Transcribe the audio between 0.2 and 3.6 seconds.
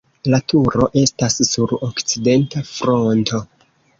La turo estas sur okcidenta fronto.